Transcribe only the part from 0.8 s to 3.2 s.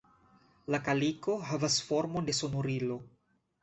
kaliko havas formon de sonorilo.